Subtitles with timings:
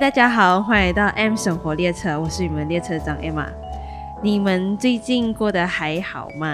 [0.00, 3.48] 大家好，欢迎来到 M 生活列车，我是你们列车长 Emma。
[4.22, 6.48] 你们最近过得还好吗？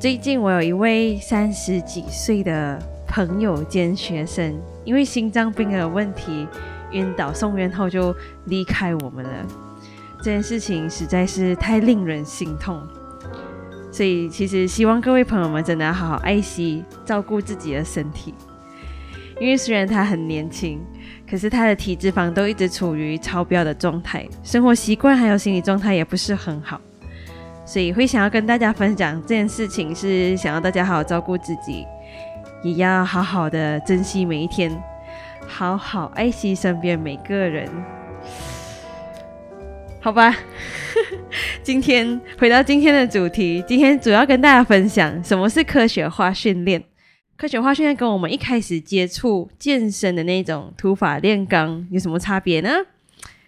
[0.00, 6.48] 最近我有一位三十几岁的朋友兼学生，因为心脏病的问题
[6.90, 8.12] 晕倒送院后就
[8.46, 9.46] 离开我们了。
[10.18, 12.82] 这件事情实在是太令人心痛，
[13.92, 18.34] 所以其实希望各位朋友们真的要好好爱惜、照顾自己的身体。
[19.38, 20.84] 因为虽然他很年轻，
[21.28, 26.80] 可是他的体脂肪都一直处于超标的状态，生活习惯还有心理状态也不是很好，
[27.64, 31.86] 所以会想要跟大家分享这件事情，是想要大家好好照顾自己，
[32.62, 34.70] 也要好好的珍惜每一天，
[35.46, 37.68] 好好爱惜身边每个人。
[40.02, 40.34] 好吧，
[41.62, 46.89] 今天回到今天的主题，今天主要跟大家分享什么是科学化训练。
[47.40, 52.68] 科学化训练跟我们一开始接触健身的那种土法炼钢有什么差别呢？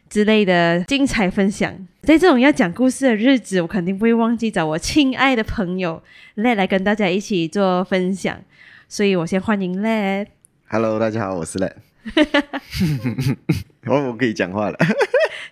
[0.09, 1.71] 之类的精彩分享。
[2.01, 6.03] 在这种要讲故事的日子，我肯定不会忘记找我亲爱的朋友
[6.37, 8.41] Led 来跟大家一起做分享。
[8.89, 10.29] 所以我先欢迎 Led。
[10.69, 11.75] Hello，大家好，我是 Led。
[13.85, 14.79] 我我可以讲话了。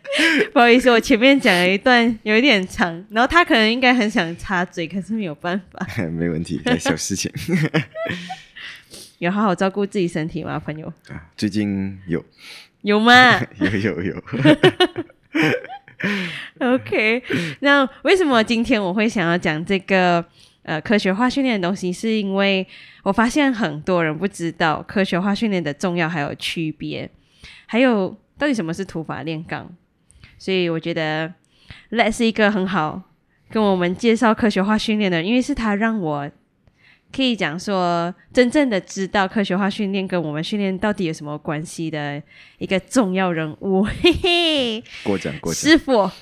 [0.53, 5.87] 不好意思，我前面讲了一段有一点长，然后他可能应该很想插嘴，可是没有办法。
[6.11, 7.31] 没问题，小事情。
[9.19, 10.93] 有好好照顾自己身体吗，朋友？
[11.37, 12.25] 最近有
[12.83, 13.38] 有吗？
[13.61, 14.22] 有有有。
[16.59, 17.22] OK，
[17.61, 20.25] 那为什么今天我会想要讲这个
[20.62, 21.93] 呃科学化训练的东西？
[21.93, 22.67] 是因为
[23.03, 27.09] 我发现很多人不知道科学化训练的重要还有区别，
[27.67, 29.71] 还有到底什么是土法炼钢。
[30.40, 31.34] 所以我觉得
[31.90, 33.02] Let 是一个很好
[33.50, 36.30] 跟我们介绍科学化训练的人，因为是他让我
[37.14, 42.22] 可以讲说真正的知道科学化训练跟我们训练到底有什么关系的
[42.56, 43.82] 一个重要人物。
[43.82, 45.60] 嘿嘿，过奖过奖。
[45.60, 46.10] 师傅。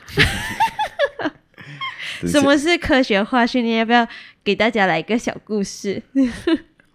[2.26, 3.78] 什么是科学化训练？
[3.78, 4.04] 要不要
[4.42, 6.02] 给大家来一个小故事？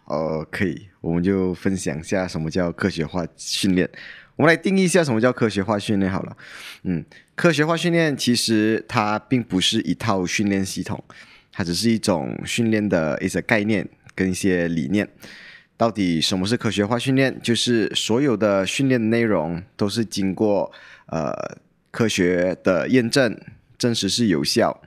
[0.04, 3.90] 哦，可以，我们就分享一下什么叫科学化训练。
[4.36, 6.38] 我们来定义一下什么叫科学化训练好了。
[6.84, 7.04] 嗯，
[7.36, 11.04] 科学化训练其实它并不是一套训练系统，
[11.52, 15.08] 它只是一种训练的一些概念跟一些理念。
[15.76, 17.40] 到底什么是科学化训练？
[17.42, 20.72] 就是所有的训练内容都是经过
[21.08, 21.34] 呃
[21.92, 23.38] 科学的验证，
[23.78, 24.82] 证实是有效，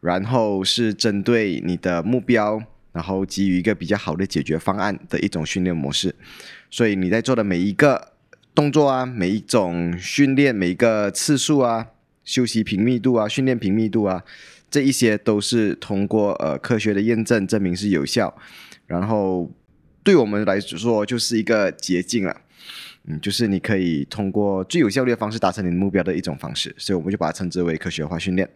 [0.00, 6.14] 然后是针对你的目标，然后给予一个比较好的解决方案的一种训练模式。
[6.70, 8.11] 所以你在做的每一个
[8.54, 11.88] 动作啊，每一种训练，每一个次数啊，
[12.22, 14.22] 休息频密度啊，训练频密度啊，
[14.70, 18.36] 这一些都是通过呃科学的验证证明是有效，
[18.86, 19.50] 然后
[20.02, 22.36] 对我们来说就是一个捷径了。
[23.04, 28.48] 嗯，就是你可以通过最有效率的方式达成你的目标的一种方式，所以我们就把它称之为科学化训练。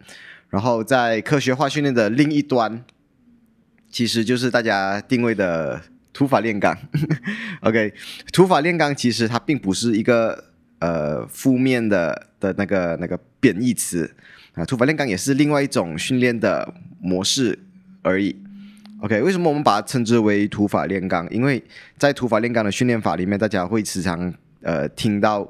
[0.50, 2.84] 然后在科学化训练的另一端，
[3.90, 5.82] 其实就是大家定位的
[6.16, 6.74] 土法炼钢。
[7.60, 7.92] OK，
[8.32, 10.44] 土法炼钢其实它并不是一个
[10.78, 14.10] 呃负面的的那个那个贬义词
[14.54, 17.58] 啊，土法炼钢也是另外一种训练的模式
[18.00, 18.34] 而已。
[19.02, 21.28] OK，为什么我们把它称之为土法炼钢？
[21.30, 21.62] 因为
[21.98, 24.32] 在土法炼钢的训练法里面，大家会时常
[24.62, 25.46] 呃听到，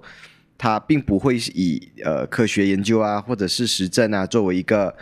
[0.59, 4.93] 它并不会以呃科学研究啊或者是实证啊作为一个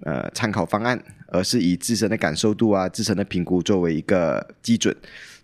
[0.00, 4.94] 呃参考方案，而是以自身的感受度啊、自身的评估作为一个基准。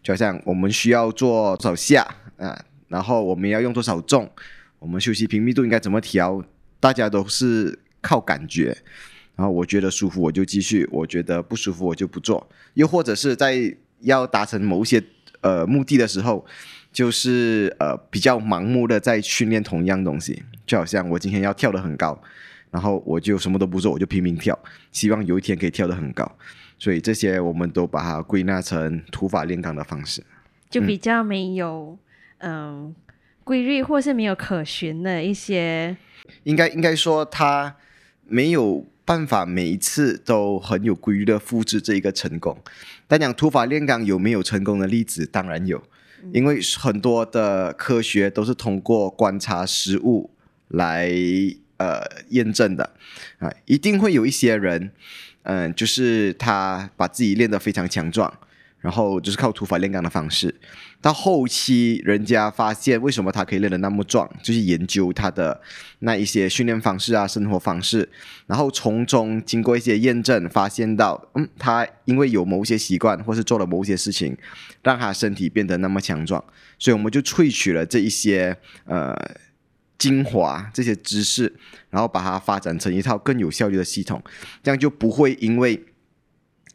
[0.03, 2.07] 就好像我们需要做多少下
[2.37, 2.59] 啊，
[2.89, 4.31] 然后我们要用多少重，
[4.79, 6.43] 我们休息频密度应该怎么调，
[6.79, 8.77] 大家都是靠感觉。
[9.37, 12.47] 然后我觉得舒服我就继续，我觉得不舒服我就不做。
[12.75, 15.03] 又或者是在要达成某一些
[15.41, 16.45] 呃目的的时候，
[16.93, 22.21] 就是呃比较盲目的在训练同一样东西，就好像我今天要跳得很高，
[22.71, 24.59] 然后我就什么都不做，我就拼命跳，
[24.93, 26.31] 希望有一天可以跳得很高。
[26.79, 30.25] 所以这些我们都把它归纳成土法炼钢的方式。
[30.71, 31.99] 就比较没有
[32.39, 32.95] 嗯
[33.45, 35.97] 规律，或是没有可循的一些。
[36.45, 37.77] 应该应该说它
[38.25, 42.57] 没有办法每一次都很有规律的复制这一个成功。
[43.09, 45.27] 但讲土法炼钢有没有成功的例子？
[45.27, 45.83] 当然有，
[46.33, 50.31] 因为很多的科学都是通过观察实物
[50.69, 51.11] 来
[51.81, 52.85] 呃验证的
[53.39, 54.93] 啊，一定会有一些人，
[55.45, 58.31] 嗯、就是他把自己练得非常强壮，
[58.81, 60.55] 然后就是靠土法炼钢的方式。
[61.03, 65.59] 到后期，人家发现为什么他可以练得那么壮，就是研究他的
[66.01, 68.07] 那一些训练方式啊、生活方式，
[68.47, 74.37] 然后从中经过一些验证，发现到，嗯，他因为有某些习惯，或是做了某些事情，
[74.83, 76.45] 让他身体变得那么强壮，
[76.79, 78.55] 所以我们就萃取了这一些
[78.85, 79.17] 呃
[80.01, 81.55] 精华、这些知识，
[81.91, 84.21] 然后把它发展成一套更有效率的系统，
[84.65, 85.85] 这样就不会因为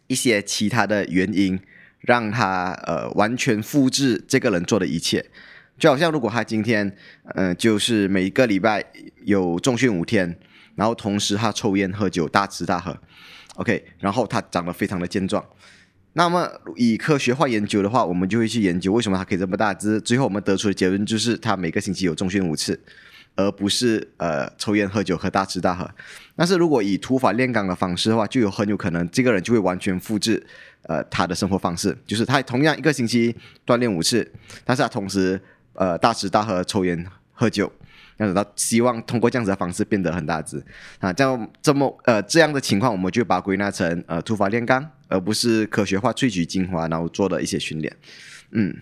[0.07, 1.59] 一些其他的原因。
[2.07, 5.25] 让他呃完全复制这个人做的一切，
[5.75, 6.95] 就好像如果他今天
[7.33, 8.85] 嗯就是每个礼拜
[9.23, 10.37] 有重训五天，
[10.75, 12.95] 然后同时他抽烟喝酒大吃大喝
[13.55, 15.43] ，OK，然后他长得非常的健壮，
[16.13, 22.79] 那么以科学化研究的话，我们就会去研究为什么他可以这么大只，最后我们得出的结论就是他每个星期有重训五次。
[23.35, 25.89] 而不是呃抽烟喝酒和大吃大喝，
[26.35, 30.41] 但是如果以土法炼钢的方式的话，就有很有可能这个人就会完全复制
[30.83, 33.35] 呃他的生活方式，就是他同样一个星期
[33.65, 34.31] 锻炼五次，
[34.63, 35.39] 但是他同时
[35.73, 37.71] 呃大吃大喝抽烟喝酒，
[38.17, 40.63] 这样子他希望通过这样子的方式变得很大只。
[40.99, 47.93] 啊，这样这么呃这样的情况，我们就把归纳成呃土法炼钢，而不是科学化萃取精华然后做的一些训练，
[48.51, 48.75] 嗯。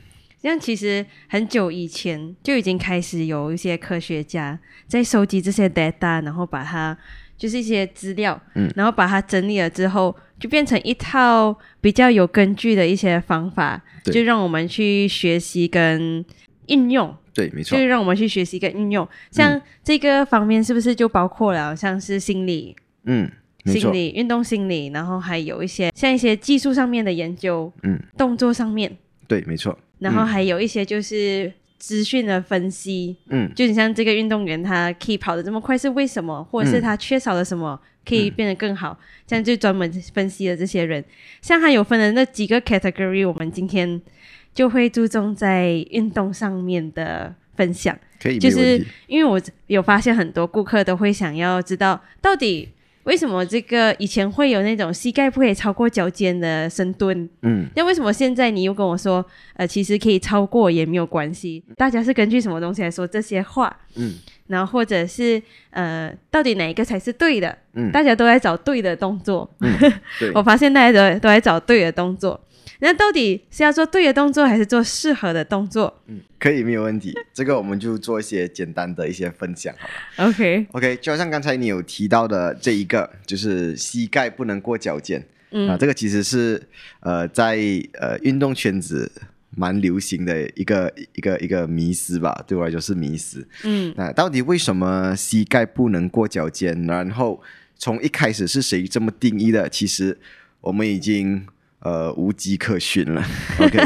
[0.44, 6.96] 像其实很久以前就已经开始有一些科学家在收集这些 data，然后把它
[7.38, 16.24] 就是一些资料，嗯，然后把它整理了之后，就变成一套比较有根据的一些方法，就让我们去学习跟
[16.68, 17.16] 应用。
[17.34, 19.08] 对，没错，就让我们去学习跟应用。
[19.32, 22.76] 像这个方面是不是就包括了像是心理，
[23.06, 23.32] 嗯，
[23.66, 28.96] 心理运动心理，然后还有一些像一些技术上面的研究，嗯，动作上面，
[29.28, 29.76] 对，没错。
[30.04, 41.04] 然后还有一些就是资讯的分析，嗯，就你像这个运动员他可以跑得这么快是为什么，或者是他缺少了什么可以变得更好，这样就专门分析的这些人，
[41.42, 44.02] 像他有分的那几个 category，我们今天
[44.54, 52.70] 就会注重在运动上面的分享，可以，就是因为我有发现很多顾客都会想要知道到底。
[53.04, 57.30] 为什么这个以前会有那种膝盖不可以超过脚尖的深蹲？
[57.42, 59.24] 嗯，那为什么现在你又跟我说，
[59.56, 61.64] 呃，其实可以超过也没有关系？
[61.76, 63.76] 大家是根据什么东西来说这些话？
[63.96, 64.14] 嗯，
[64.48, 65.42] 然后或者是
[65.72, 67.58] 呃，到底哪一个才是对的？
[67.74, 69.50] 嗯，大家都在找对的动作。
[69.60, 69.72] 嗯
[70.34, 72.40] 我发现大家都都在找对的动作。
[72.80, 76.02] 那到底是要做对的动作，还是做适合的动作？
[76.08, 77.14] 嗯，可以，没有问题。
[77.34, 79.88] 这个我们就做一些简单的一些分享，好
[80.24, 80.30] 了。
[80.30, 85.26] OK，OK，就好像刚才你有提到的这一个，就是膝盖不能过脚尖。
[85.52, 86.62] 嗯啊，这个其实是
[87.00, 87.58] 呃在
[87.94, 89.10] 呃运动圈子
[89.56, 93.48] 蛮流行的一个一个一个迷思吧，对我来说是迷思。
[93.64, 96.86] 嗯，那到底为什么膝盖不能过脚尖？
[96.88, 97.42] 然后
[97.78, 99.70] 从一开始是谁这么定义的？
[99.70, 100.18] 其实
[100.60, 101.48] 我们已经。
[101.84, 103.22] 呃，无迹可寻了。
[103.60, 103.78] OK，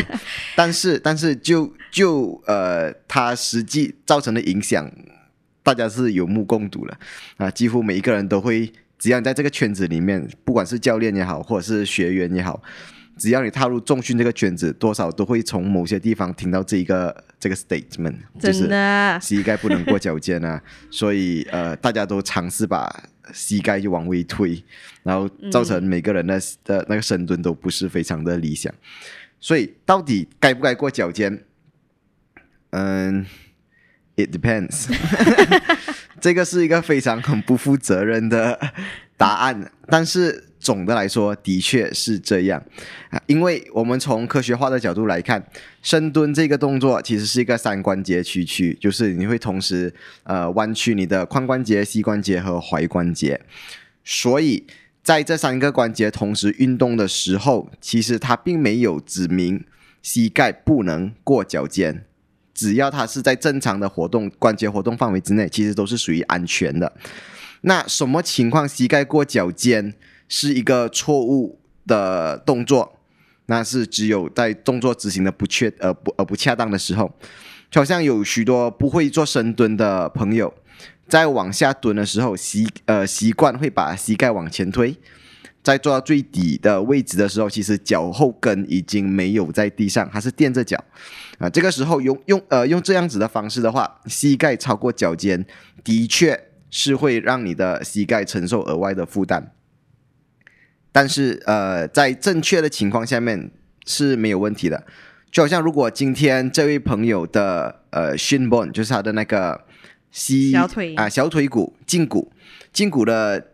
[0.55, 4.87] 但是 但是就就呃，它实际造成的影响，
[5.63, 6.97] 大家是有目共睹了
[7.37, 7.49] 啊！
[7.49, 12.61] 几乎每一个人都会，只要你在这个圈子里面，不管是教练也好，或者是学员也好，
[13.17, 18.69] 只要你踏入重训这个圈子，多少都会从某些地方听到这一个这个 statement，就是
[19.19, 20.61] 膝盖不能过脚尖啊！
[20.91, 22.87] 所以呃，大家都尝试把。
[23.33, 24.63] 膝盖就往回推，
[25.03, 28.73] 然后造成每个人的的那个深蹲都不是非常的理想，
[29.39, 31.43] 所以到底该不该过脚尖？
[32.71, 33.25] 嗯
[34.15, 34.87] ，it depends。
[36.19, 38.73] 这个是一个非常很不负责任的
[39.15, 40.46] 答案，但是。
[40.59, 42.61] 总的来说，的确是这样
[43.09, 45.43] 啊，因为我们从科学化的角度来看，
[45.81, 53.39] 深蹲这个动作其实是一个三关节屈曲，就是你会同时呃弯曲你的髋关节、膝关节和踝关节，
[54.03, 54.65] 所以
[55.03, 59.63] 在这三个关节同时运动的时候，其实它并没有指明
[60.01, 62.03] 膝盖不能过脚尖，
[62.53, 66.91] 只要它是在正常的活动关节活动范围之内，其实都是属于安全的。
[67.61, 69.93] 那什么情况膝盖过脚尖？
[70.27, 72.99] 是一个错误的动作，
[73.45, 77.11] 那是只有在动作执行的不确呃不呃不恰当的时候，
[77.71, 80.53] 就好像有许多不会做深蹲的朋友，
[81.07, 84.95] 在往下蹲的时候习呃习惯会把膝盖往前推，
[85.63, 90.81] 在做到最底的位置的时候，其实脚后跟已经没有在地上，还是垫着脚
[91.37, 91.49] 啊。
[91.49, 95.45] 这个时候用用呃用这样子的方式的话，膝盖超过脚尖，
[95.83, 96.37] 的确
[96.69, 99.53] 是会让你的膝盖承受额外的负担。
[100.97, 103.51] 但是，呃，在正确的情况下面
[103.85, 104.83] 是没有问题的。
[105.29, 109.63] 就好像如果今天这位朋友的呃 shin bone 就是他的那个
[110.09, 110.95] 膝小腿。
[110.95, 112.31] 啊小腿骨胫骨
[112.73, 113.51] 胫骨的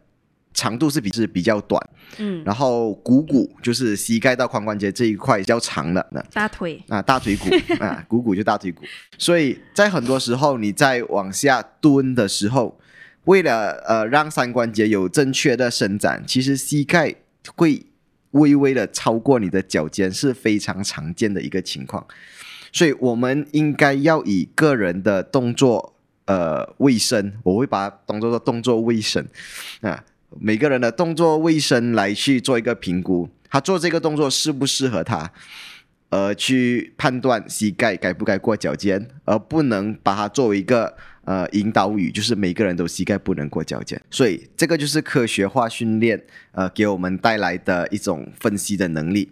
[0.53, 1.81] 长度是比是比较短，
[2.17, 7.49] 嗯，然后股骨就是膝盖到髋关节这一块比较长的，那大腿，啊大腿骨
[7.83, 8.83] 啊股骨就大腿骨，
[9.17, 12.79] 所以在很多时候你在往下蹲的时候，
[13.25, 17.15] 为了呃让三关节有正确的伸展，其实膝盖
[17.55, 17.85] 会
[18.31, 22.07] 微微的超过你的脚尖是非常常见的一个情况，
[22.71, 25.95] 所以我们应该要以个人的动作
[26.25, 29.25] 呃卫生，我会把它当做动作卫生
[29.81, 30.03] 啊。
[30.39, 35.31] 每个人的动作卫生来去做一个评估，他做这个动作适不适合他，
[36.09, 44.01] 呃，去判断膝盖该不该过脚尖，而不能把它作为一个呃引导语，就是每个人都膝盖不能过脚尖。
[44.09, 49.31] 所以这个就是科学化训练呃给我们带来的一种分析的能力。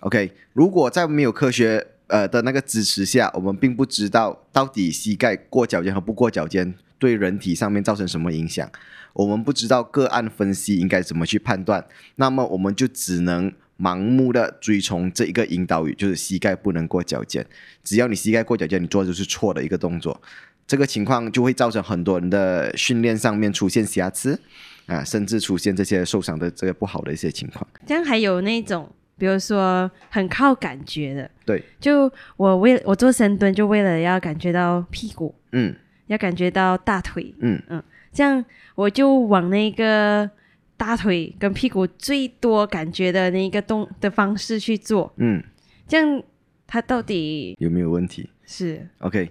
[0.00, 8.70] OK，如果在没有科学呃的那个支持下，我们并不知道到底膝盖过脚尖和不过脚尖对人体上面造成什么影响。
[9.14, 11.84] 我们不知道个案分析应该怎么去判断，
[12.16, 17.46] 那么我们就只能盲目的追从这一个引导语，就是膝盖不能过脚尖。
[17.84, 20.18] 只要你膝盖过脚尖，你做的就是错的一个动作。
[20.66, 24.40] 这个情况就会造成很多人的训练上面出现瑕疵
[24.86, 27.66] 啊，甚至出现这些受伤的这个不好的一些情况。
[27.86, 35.74] 这样还有那种，比如说很靠感觉的，对，就我为我做深蹲，就为了要感觉到屁股，嗯。
[36.08, 37.62] 要感觉到大腿，嗯。
[37.68, 40.28] 嗯这样我就往那个
[40.76, 45.42] 大腿跟屁股最多感觉的那个动的方式去做，嗯，
[45.88, 46.22] 这样
[46.66, 48.28] 它到底有没有问题？
[48.44, 48.86] 是。
[48.98, 49.30] OK，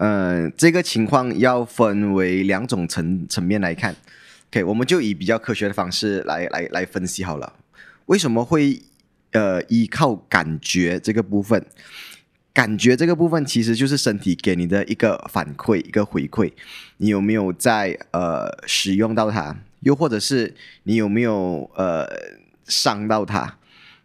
[0.00, 3.94] 呃，这个情况要分为两种层层面来看。
[4.48, 7.52] OK，我们就以比较科学的方式来来来分析好了。
[8.06, 8.80] 为什么会
[9.32, 11.62] 呃依靠感觉这个部分？
[12.54, 16.50] 感觉这个部分其实就是身体给你的一个反馈，一个回馈。
[16.96, 19.54] 你有没有在呃使用到它？
[19.80, 20.54] 又或者是
[20.84, 22.08] 你有没有呃
[22.64, 23.58] 伤到它？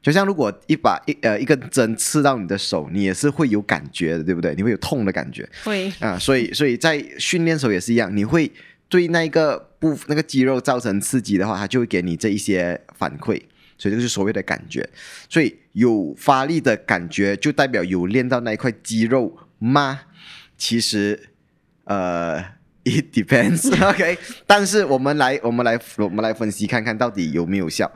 [0.05, 4.53] 就像如果一把一呃一根针刺到你的手，你也是会有感觉的，对不对？
[4.53, 8.51] 你会有痛的感觉会啊，所以所以在训练时候也是一样，你会
[8.87, 13.41] 对那个部那个肌肉造成刺激的话，它就会给你这一些反馈，
[13.79, 14.87] 所以这就是所谓的感觉。
[15.27, 20.01] 所以有发力的感觉，就代表有练到那一块肌肉吗？
[20.55, 21.19] 其实
[21.85, 22.39] 呃，
[22.85, 27.91] it depends，OK、但是我们来我们来我们来分析看看到底有没有效。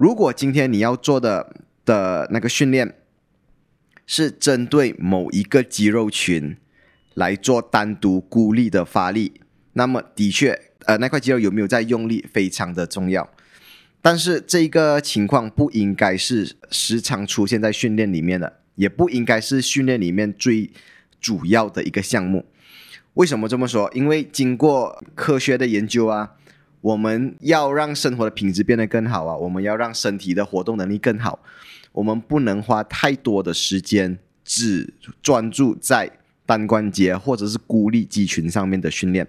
[0.00, 1.54] 如果今天你要做的
[1.84, 2.94] 的那个训练
[4.06, 6.56] 是针对某一个肌肉群
[7.12, 9.42] 来做单独孤立的发力，
[9.74, 13.28] 那么的确，呃，那块肌肉有没有在用力非常的重要。
[14.00, 20.70] 但是这个情况不应该是时常出现在训练里面的，也不应该是训练里面最
[21.20, 22.46] 主要的一个项目。
[23.12, 23.90] 为什么这么说？
[23.92, 26.36] 因为经过科学的研究啊，
[26.80, 31.38] 我们要让生活的品质变得更好啊，我们要让身体的活动能力更好，
[31.92, 36.10] 我们不能花太多的时间只专注在
[36.46, 39.26] 单关节或者是孤立肌群上面的训练。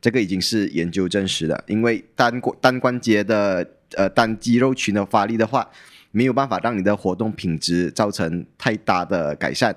[0.00, 5.68] 这个已经是研究证实的，因为单关单关节的呃单肌肉群的发力的话，
[6.10, 9.76] 没有办法让你的活动品质造成太大的改善，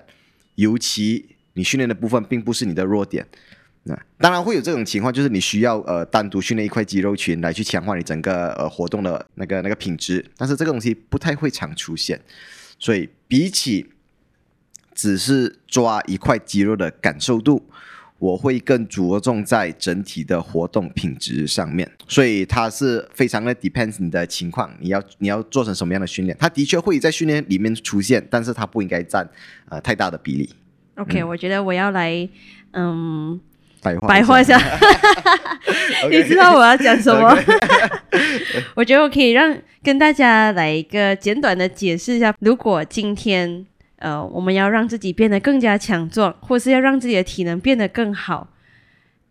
[0.55, 3.27] 尤其你训练的部分并不是你的弱点。
[3.83, 12.21] 那当然会有这种情况，就是你需要呃单独训练一块肌肉群来去强化你整个呃活动的那个那个品质，但是这个东西不太会常出现，
[12.79, 13.89] 所以比起
[14.93, 17.67] 只是抓一块肌肉的感受度，
[18.19, 29.29] 我会更着重在整体的活动品质上面，所以它是非常的 depends 你的情况，你要你要做成什么样的训练，它的确会在训练里面出现，但是它不应该占
[29.67, 30.49] 呃太大的比例。
[30.95, 32.29] OK，、我觉得我要来，
[32.71, 33.41] 嗯，
[33.83, 34.57] 白话白话一下
[36.09, 37.37] 你知道我要讲什么？
[38.75, 43.65] 我觉得我可以让跟大家来一个简短的解释一下，如果今天
[43.97, 48.47] 呃我们要让自己变得更加强壮，或是要让自己的体能变得更好，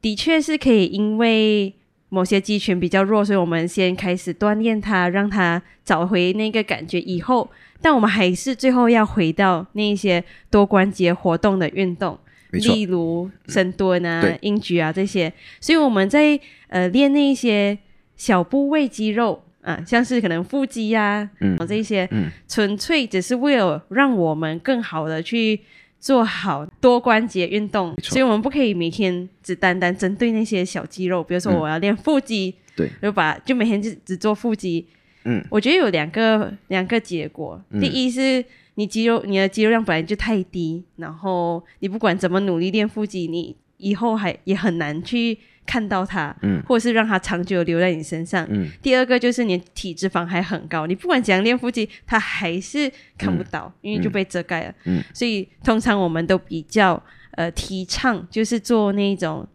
[0.00, 1.74] 的确是可以因为
[2.08, 7.00] 某些肌群比较弱，所以我们先开始锻炼它，让它找回那个感觉。
[7.00, 12.18] 以后，但我们还是最后要回到那一些多关节活动的运动。
[12.52, 17.76] 例如深蹲啊对、硬举啊这些，所以我们在呃练那一些
[18.16, 22.30] 小部位肌肉啊，像是可能腹肌呀、嗯这些，嗯。
[22.48, 25.60] 纯粹只是为了让我们更好的去
[25.98, 34.86] 做好多关节运动，所以我们不可以每天只单单针对那些小肌肉，比如说嗯我要练腹肌，对，就把就每天就只做腹肌，
[35.24, 35.42] 嗯。
[35.48, 37.80] 我觉得有两个两个结果，嗯。
[37.80, 38.44] 第一是
[38.82, 48.44] 你肌肉你的肌肉量本来就太低，然后你不管怎么努力练腹肌，你以后还也很难去看到它，嗯或者是让它长久留在你身上。
[48.50, 54.74] 嗯第二个就是你体脂肪还很高，你不管怎样练腹肌，它还是看不到，因为就被遮盖了。
[54.86, 57.00] 嗯所以通常我们都比较
[57.36, 59.46] 呃提倡就是做那种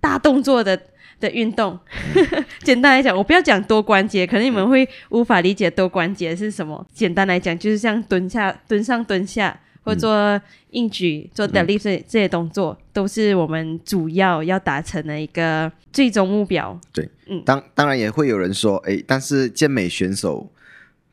[0.00, 0.76] 大动作的
[1.22, 1.78] 的运动。
[2.62, 6.86] 简单来讲，我不要讲多关节，可能你们会无法理解多关节是什么。
[6.92, 16.78] 简单来讲，就是像蹲下、蹲上、蹲下，或做硬举、做 deadlift 这这些动作，都是我们主要要达成的一个最终目标。
[16.92, 17.08] 对
[17.44, 20.50] 当当然也会有人说，哎，但是健美选手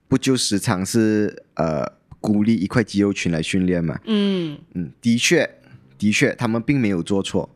[0.08, 1.86] 不就时常是呃
[2.20, 4.00] 孤立一块肌肉群来训练嘛？
[4.06, 5.50] 嗯，嗯，的确，
[5.98, 7.50] 的确，他们并没有做错，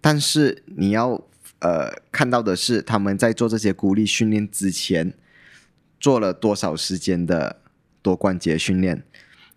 [0.00, 1.20] 但是你要
[1.60, 5.14] 呃看到的是，他们在做这些孤立训练之前，
[5.98, 7.60] 做了多少时间的
[8.02, 9.02] 多关节训练。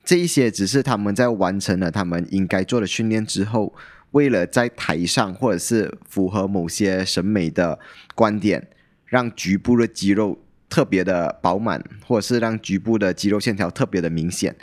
[0.06, 3.74] 这一些只是他们在完成了他们应该做的训练之后，
[4.12, 7.80] 为了在台上或者是符合某些审美的
[8.14, 8.68] 观点，
[9.06, 14.54] 让局部的肌肉特别的饱满，或者是让局部的肌肉线条特别的明显，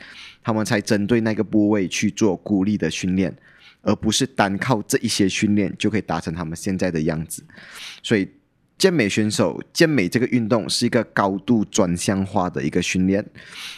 [0.43, 3.35] 他们才针对那个部位去做孤立的训练，
[3.83, 7.43] 而不是单靠这一些训练就可以达成他们现在的样子。
[8.03, 8.29] 所以，
[8.79, 13.25] 健美选手健美这个运动是一个高度专项化的一个训练，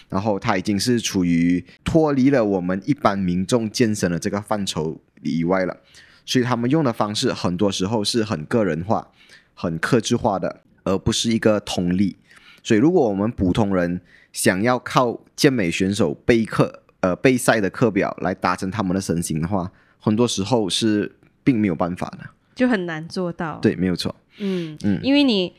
[0.08, 5.76] 然后它已经是处于脱离了我们一般民众健身的这个范畴以外了。
[6.24, 9.08] 所以他们用的方式很多时候是很个人化、
[9.54, 12.16] 很克制化的，而不是一个通例。
[12.62, 14.00] 所以，如果我们普通人
[14.32, 21.10] 想要靠健美选手备课、呃备赛的课表来达成他们的身形的话，很多时候是
[21.42, 22.28] 并没有办法的。
[22.54, 24.14] 就很难做到。，对，没有错。
[24.38, 25.50] 嗯嗯因为你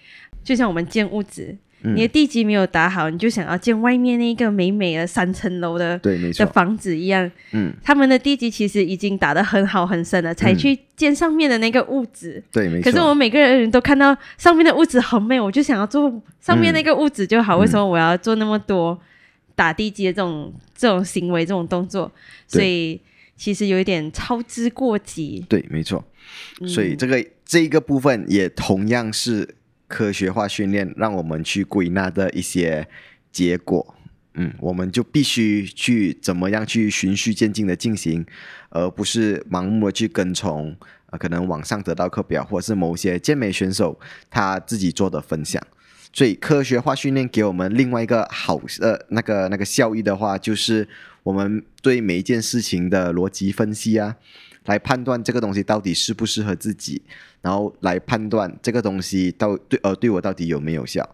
[0.44, 6.46] 就像我们建屋子，嗯你的地基没有打好，你就想要建外面那个美美的三层楼的对，没错。
[6.46, 12.42] 的房子一样，嗯，他们的地基其实已经打得很好很深了，才去建上面的那个屋子。
[12.52, 12.92] 对，没错。
[12.92, 17.58] 可是我们每个人都看到上面的屋子很美，我就想要做上面那个屋子就好。
[17.58, 18.98] 嗯为什么我要做那么多
[19.56, 22.12] 打地基的这种这种行为、这种动作？
[22.48, 23.00] 所以
[23.36, 25.46] 其实有一点操之过急。
[25.50, 26.04] 对，没错。
[26.62, 29.56] 嗯所以这个这一个部分也同样是
[29.88, 32.88] 科学化训练让我们去归纳的一些
[33.32, 33.96] 结果。
[34.36, 38.26] 嗯，我们就必须去怎么样去循序渐进的进行，
[38.70, 40.76] 而不是盲目的去跟从
[41.08, 44.00] 呃可能网上得到课表或者是某些健美选手
[44.32, 45.62] 他自己做的分享。
[46.12, 50.88] 所以科学化训练给我们另外一个好呃那个那个效益的话，就是
[51.24, 54.16] 我们对每一件事情的逻辑分析啊，
[54.66, 57.02] 来判断这个东西到底适不适合自己，
[57.42, 61.08] 然后来判断这个东西到对呃对我到底有没有效。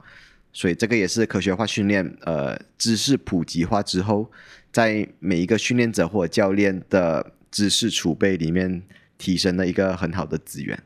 [0.52, 4.30] 所以这个也是科学化训练呃知识普及化之后，
[4.72, 8.82] 在每一个训练者或者教练的知识储备里面
[9.20, 10.78] 提升的一个很好的资源。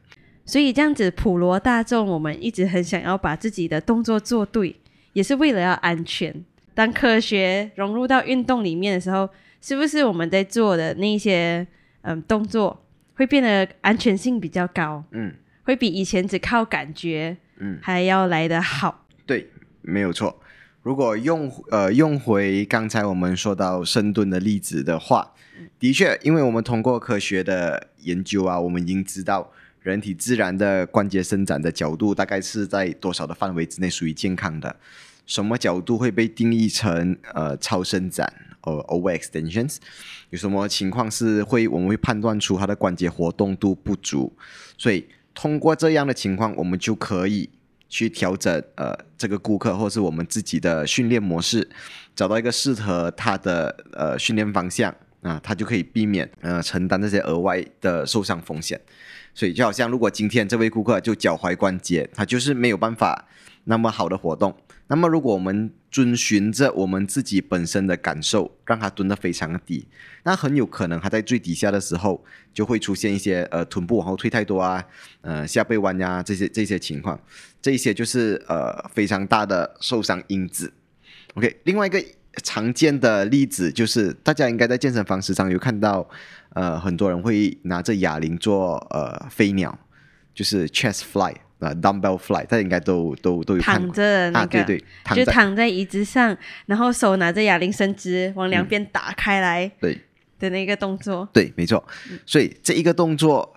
[0.45, 4.75] 所以这样子普罗大众，我们一直很想要把自己的动作做对，
[5.13, 6.43] 也是为了要安全。
[6.73, 9.29] 当科学融入到运动里面的时候，
[9.61, 11.65] 是不是我们在做的那些
[12.01, 15.03] 嗯动作会变得安全性比较高？
[15.11, 15.33] 嗯，
[15.63, 19.05] 会比以前只靠感觉嗯还要来得好。
[19.25, 19.49] 对，
[19.81, 20.41] 没有错。
[20.81, 25.33] 如果用呃用回刚才我们说到深蹲的例子的话，
[25.79, 29.49] 的确，因为我们通过科学的研究啊，我们已经知道
[29.81, 34.75] 人体自然的关节伸展的角度大概是在多少的范围之内属于健康的，
[35.25, 38.31] 什么角度会被定义成呃超伸展
[38.61, 39.77] 呃 over extensions，
[40.29, 44.33] 有什么情况是会我们会判断出它的关节活动度不足，
[44.77, 47.49] 所以通过这样的情况，我们就可以
[47.87, 51.69] 去调整呃这个顾客或是我们自己的训练模式，
[52.15, 58.79] 找到一个适合他的呃训练方向啊，他就可以避免呃承担这些额外的受伤风险。
[59.35, 63.27] 所以就好像如果今天这位顾客就脚踝关节，他就是没有办法
[63.65, 64.55] 那么好的活动，
[64.87, 69.87] 那么如果我们遵循着我们自己本身的感受，让它蹲得非常低，
[70.23, 72.23] 那很有可能它在最底下的时候
[72.53, 74.83] 就会出现一些呃臀部往后退太多啊，
[75.21, 77.19] 呃下背弯呀、这些这些情况，
[77.61, 80.73] 这些就是呃非常大的受伤因子。
[81.35, 82.03] OK，另外一个
[82.43, 86.07] 常见的例子就是大家应该在健身房时常有看到，
[86.53, 89.77] 呃很多人会拿着哑铃做呃飞鸟，
[90.33, 99.97] 就是 chest fly 呃 dumbbell fly，大家应该都都都有躺着的那个，啊，对对，躺就躺在椅子上，然后手拿着哑铃伸直，往两边打开来对。
[100.39, 101.29] 的那个动作。
[101.31, 101.81] 对，没错。
[102.25, 103.55] 所以这一个动作，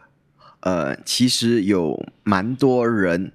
[0.61, 3.33] 呃，其实有蛮多人、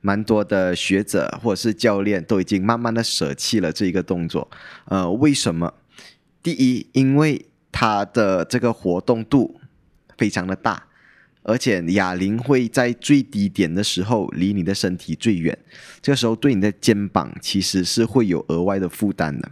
[0.00, 4.48] 蛮多的学者或者是教练都已经慢慢的舍弃了这一个动作。
[4.84, 5.74] 呃，为什么？
[6.44, 9.60] 第一，因为它的这个活动度
[10.16, 10.86] 非常的大，
[11.42, 15.56] 而且哑铃会在最低点的时候离你的身体最远，
[16.00, 19.50] 这个时候对你的肩膀其实是会有额外的负担的。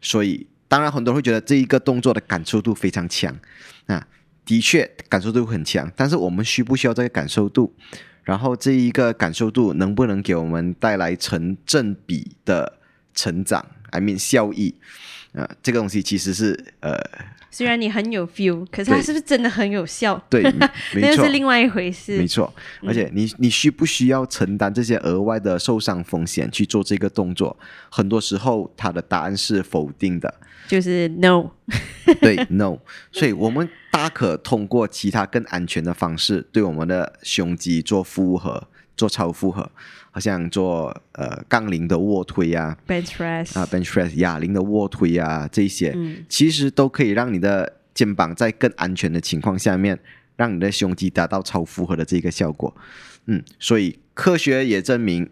[0.00, 3.34] 所以，当然很多人会觉得这一个动作的感受度非常强，
[3.86, 4.06] 啊，
[4.44, 5.90] 的确感受度很强。
[5.94, 7.72] 但是我们需不需要这个感受度？
[8.24, 12.80] 然后这一个感受度能不能给我们带来成正比的
[13.14, 14.74] 成长？I mean 效益？
[15.32, 16.98] 啊，这个东西其实是呃。
[17.50, 20.22] 虽然你很有 feel，可是它是不是真的很有效？
[20.30, 20.42] 对，
[20.94, 22.16] 那是另外一回事。
[22.16, 22.52] 没错，
[22.86, 27.56] 而且你你需不需要承担这些额外的受伤风险去做这个动作？
[27.90, 30.32] 很多时候，它的答案是否定的，
[30.68, 31.50] 就是 no。
[32.20, 32.78] 对， no。
[33.12, 38.68] 所以我们大可通过其他更安全的方式，对我们的胸肌做负荷，
[39.00, 39.70] 做超负荷。
[40.12, 45.96] 好像做呃杠铃的卧推啊，bench press 啊，bench press 哑铃的卧推啊，这些
[46.28, 49.96] 其实都可以让你的肩膀在更安全的情况下面，
[50.34, 52.74] 让你的胸肌达到超负荷的这个效果。
[53.26, 55.30] 嗯，所以科学也证明，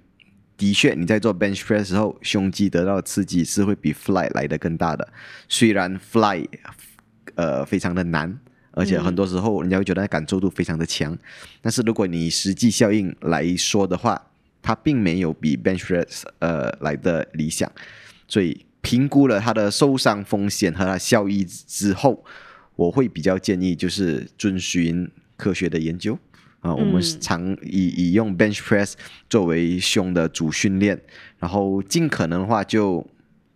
[0.57, 5.13] 的确你在做 bench press 时候，胸肌得到的刺激是会比 fly 来的更大的。
[5.49, 6.47] 虽然 fly
[7.35, 8.39] 呃非常的难，
[8.79, 11.17] 而且很多时候人家会觉得感受度非常的强，
[11.61, 14.31] 但是如果你实际效应来说的话，
[14.63, 17.71] 它并没有比 bench press 呃来的理想，
[18.29, 22.25] 所以评估了它的受伤风险和它效益之后，
[22.77, 26.17] 我会比较建议就是遵循科学的研究。
[26.61, 28.95] 啊，我们常以以用 bench press
[29.31, 31.01] 作为胸的主训练，
[31.39, 33.07] 然后尽可能的话就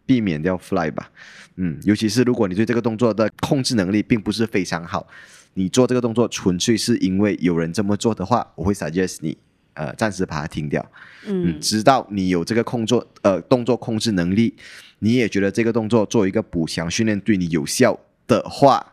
[0.07, 1.11] 避免掉 fly 吧，
[1.57, 5.07] 嗯，尤其是如果你对这个动作的控制能力并不是非常好，
[5.55, 9.37] 你做这个动作纯粹是因为有人这么做的话，我会 suggest 你。
[9.75, 10.87] 呃，暂时把它停掉，
[11.27, 14.55] 嗯，直到你有这个控作呃动作控制能力，
[14.99, 18.93] 你也觉得这个动作作为一个补强训练对你有效的话，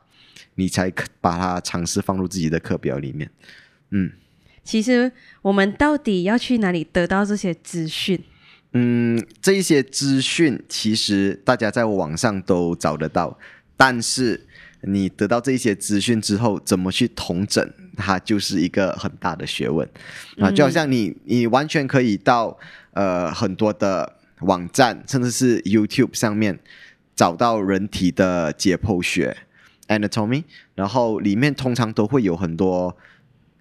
[0.56, 3.30] 你才把它尝试放入自己的课表里面。
[3.90, 4.10] 嗯，
[4.64, 8.18] 其实我们到底要去哪里得到这些资讯？
[8.74, 13.38] 嗯，这一些资讯其实大家在网上都找得到，
[13.76, 14.46] 但是。
[14.82, 19.86] 你得到这些资讯之后，怎么去统整，它就是一个很大的学问
[20.40, 20.50] 啊！
[20.50, 22.58] 就好像你，你完全可以到
[22.94, 26.58] 呃很多的网站，甚至是 YouTube 上面
[27.14, 29.36] 找到人体的解剖学
[29.90, 32.96] （anatomy），然后里面通常都会有很多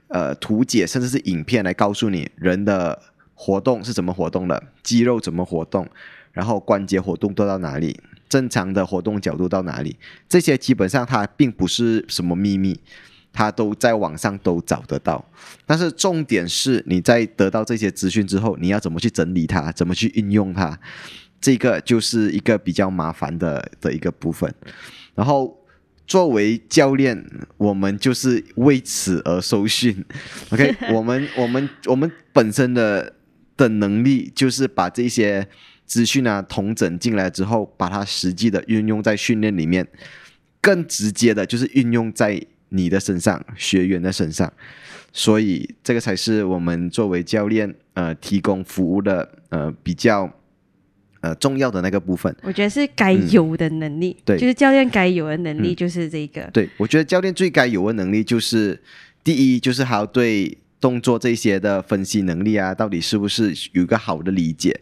[0.06, 2.96] 呃图解，甚至是影片来告诉你人的
[3.40, 5.86] 活动是怎么活动的，肌肉怎么活动，
[6.32, 8.00] 然后关节活动都到哪里。
[8.28, 9.96] 正常的活动角度到哪里？
[10.28, 12.78] 这些基本上它并不是什么秘密，
[13.32, 15.24] 它都在网上都找得到。
[15.64, 20.78] 但是重点是你在得到这些资讯之后，你要怎么去整理它，怎么去运用它，
[21.40, 24.52] 这个就是一个比较麻烦的的一个部分。
[25.14, 25.56] 然后
[26.06, 27.24] 作为教练，
[27.56, 30.04] 我们就是为此而受训。
[30.50, 33.14] OK， 我们我们我们本身的
[33.58, 35.46] 的能力就是把这些。
[35.88, 39.88] 资讯啊，统整进来之后，把它实际的运用在训练里面，
[40.60, 44.52] 更直接的就是运用在你的身上，学员的身上，
[45.14, 50.30] 所以这个才是我们作为教练呃提供服务的呃比较
[51.22, 52.36] 呃重要的那个部分。
[52.42, 56.42] 我觉得是该有的能力，对，就是教练该有的能力就是这个。
[56.52, 58.78] 对，我觉得教练最该有的能力就是
[59.24, 64.80] 第一，就是还要对动作这些的分析能力啊，到底是不是有一个好的理解。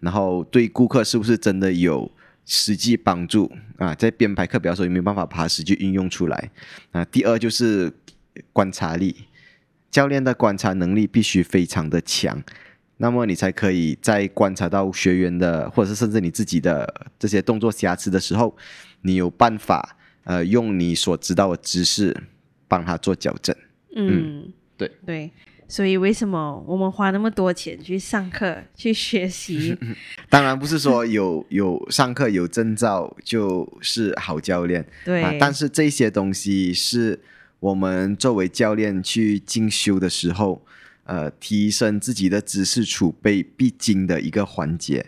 [0.00, 2.10] 然后对顾客是不是真的有
[2.44, 3.94] 实际帮助啊？
[3.94, 6.50] 在编排课表的时候有没有办法把它实际运用出来
[6.92, 7.04] 啊？
[7.06, 7.92] 第二就是
[8.52, 9.16] 观察力，
[9.90, 12.40] 教练的观察能力必须非常的强，
[12.98, 18.54] 那么你才可以在观察到学员的或者是甚至你自己的这些动作瑕疵的时候，
[19.00, 22.14] 你有办法呃用你所知道的知识
[22.68, 23.56] 帮他做矫正。
[23.96, 25.30] 嗯，对对。
[25.68, 29.76] 所以，为什么我们花那么多钱去上课、去学习？
[30.30, 35.36] 当然不是说有 有上课有证照就是好教练，对。
[35.40, 37.18] 但是这些东西是
[37.58, 40.64] 我们作为教练去进修的时候，
[41.02, 45.06] 呃，提升自己的知识储备必经的一个环节。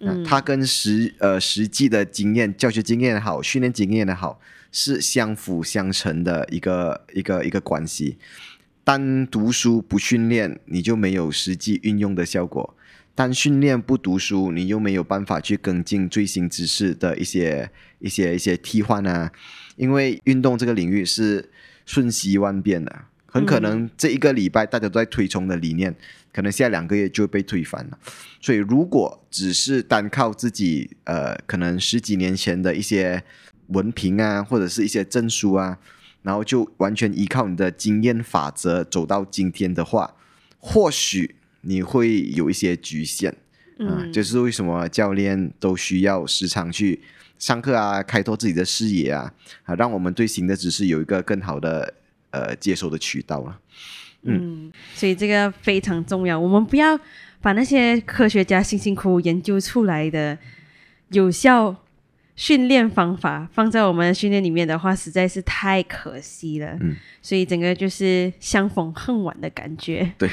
[0.00, 4.40] 嗯，它跟实呃实际的经验、教学经验也好、训练经验也好，
[4.72, 8.18] 是相辅相成的一个一个一个关系。
[8.82, 12.74] 单读书不训练，你就没有实际运用的效果；
[13.14, 19.30] 单训练不读书，你又没有办法去跟进最新知识的一些、一些、一些替换啊。
[19.76, 21.50] 因为运动这个领域是
[21.86, 25.94] 瞬息万变的，很可能这一个礼拜大家都在推崇的理念，
[26.32, 27.98] 可能下两个月就被推翻了。
[28.40, 33.22] 所以，如果只是单靠自己，呃，可能十几年前的一些
[33.68, 35.78] 文凭啊，或者是一些证书啊。
[36.22, 40.14] 然后就完全依靠你的经验法则走到今天的话，
[40.58, 43.30] 或许你会有一些局限。
[43.30, 47.00] 啊，嗯，就是为什么教练都需要时常去
[47.38, 49.32] 上课啊，开拓自己的视野啊，
[49.64, 51.94] 啊，让我们对新的知识有一个更好的
[52.30, 53.58] 呃接收的渠道啊。
[54.24, 56.38] 嗯，所以这个非常重要。
[56.38, 57.00] 我们不要
[57.40, 60.36] 把那些科学家辛辛苦苦研究出来的
[61.12, 61.74] 有效
[62.40, 66.74] 训练方法放在我们的训练里面的话，实在是太可惜了。
[66.80, 70.10] 嗯，所以整个就是相逢恨晚的感觉。
[70.16, 70.26] 对，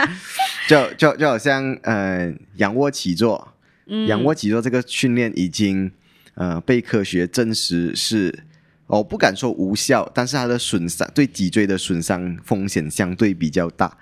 [0.68, 3.54] 就就就好像呃仰卧起坐，
[3.86, 5.90] 嗯，仰卧起坐这个训练已经
[6.34, 8.44] 呃被科学证实是。
[8.86, 13.96] 我不敢说无效，但是它的损伤对脊椎的损伤风险相对比较大，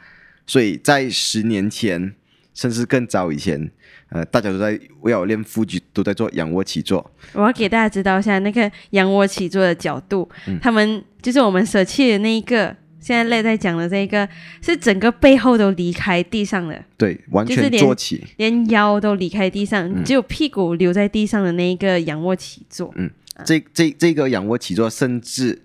[0.47, 2.15] 所以在十年前
[2.57, 3.71] 甚至更早以前，
[4.09, 12.75] 呃，大家都在为了练腹肌都在做仰卧起坐，我要给大家知道一下那个仰卧起坐的角度，嗯他们就是我们舍弃的那一个。
[12.99, 14.29] 现在赖在讲的这一个
[14.61, 22.93] 是整个背后都离开地上的，对，完全是坐起，连腰都离开地上，嗯只有屁股留在地上的那一个仰卧起坐。
[22.97, 23.09] 嗯
[23.45, 25.63] 这这这个仰卧起坐，甚至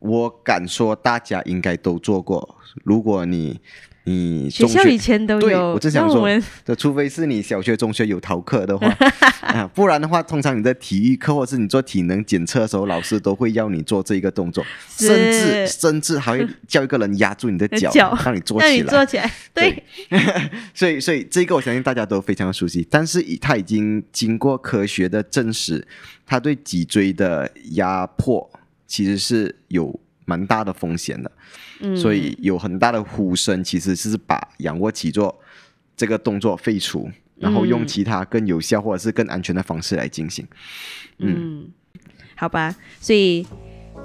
[0.00, 2.56] 我敢说大家应该都做过。
[2.84, 3.58] 如果你
[4.04, 8.88] 你中学校以前都对有，我正想说让我们的，除非是你小学、中学有逃课的话，
[9.42, 14.64] 啊，不然的话，通常你在体育课或是你做体能检测的时候，老师都会要你做这一个动作，
[14.98, 18.72] 甚至甚至还会叫一个人压住你的脚， 脚让你坐起来。
[18.72, 19.30] 你坐起来。
[19.54, 19.82] 对，
[20.74, 25.86] 所以，所以这个我相信大家都非常熟悉，但是以它已经经过科学的证实，
[26.26, 28.50] 它对脊椎的压迫
[28.88, 31.30] 其实是有蛮大的风险的。
[31.82, 35.38] 嗯，所以有很大的呼声其实是把仰卧起坐
[35.96, 40.46] 这个动作废除，然后用嗯其他更有效或者是更安全的方式来进行。
[41.18, 41.66] 嗯，
[42.34, 43.46] 好吧，所以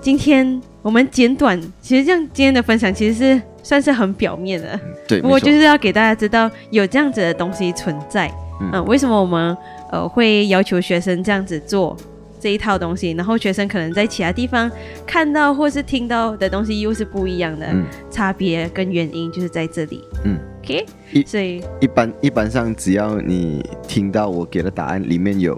[0.02, 8.28] 今天我们简短，其实这样今天的分享其实是算是很表面的，对，不过就是要给大家知道有这样子的东西存在。
[8.60, 8.72] 嗯。
[8.74, 9.56] 嗯，为什么我们
[9.92, 11.96] 呃会要求学生这样子做
[12.40, 14.70] 这一套东西，然后学生可能在其他地方
[15.06, 20.04] 看到或是听到的东西又是不一样的，嗯差别跟原因就是在这里。
[20.24, 20.86] 嗯，OK，
[21.26, 25.56] 所以一般一般上只要你听到我给的答案里面有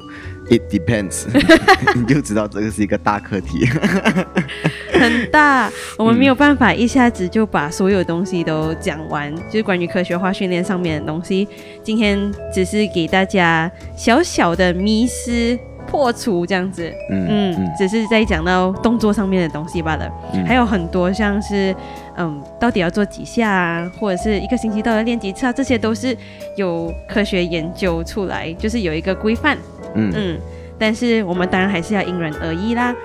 [0.49, 1.25] it depends，
[1.95, 3.65] 你就知道这个是一个大课题。
[4.99, 11.47] 很大，我们没有办法一下子就把所有东西都讲完，就是关于科学化训练上面的东西。
[11.81, 12.19] 今天
[12.53, 15.57] 只是给大家小小的迷失
[15.89, 20.07] 破除这样子，嗯嗯，嗯只是在讲到动作上面的东西罢了。
[20.33, 21.75] 嗯还有很多像是，
[22.17, 26.15] 嗯，到底要做几下啊，或者是一个星期到底练几次啊，这些都是
[26.55, 29.57] 有科学研究出来，就是有一个规范。
[29.95, 30.39] 嗯嗯，
[30.77, 32.95] 但是我们当然还是要因人而异啦。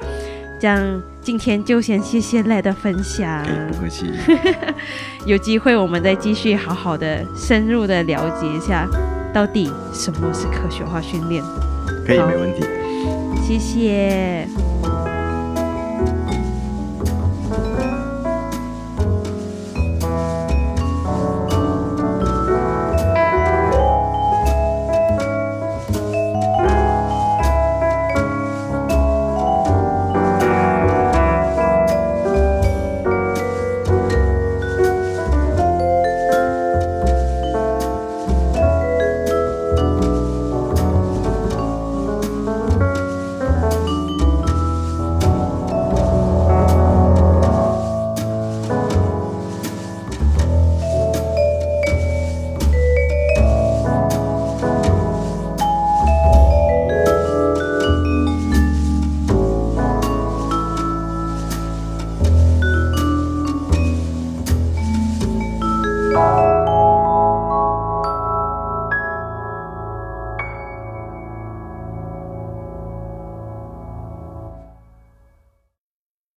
[0.60, 4.06] 这样，今天就先谢谢赖的分享，哎不客气。
[5.26, 8.86] 有机会我们再继续好好的深入的了解一下，
[9.32, 11.42] 到底什么是科学化训练。
[12.04, 12.62] 可以，没问题，
[13.46, 14.46] 谢谢。